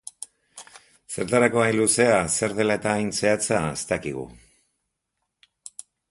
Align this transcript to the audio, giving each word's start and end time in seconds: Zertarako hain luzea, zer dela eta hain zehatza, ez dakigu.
Zertarako 1.15 1.59
hain 1.63 1.75
luzea, 1.79 2.15
zer 2.39 2.55
dela 2.59 2.77
eta 2.81 2.93
hain 2.93 3.11
zehatza, 3.19 3.59
ez 3.75 3.83
dakigu. 3.91 4.25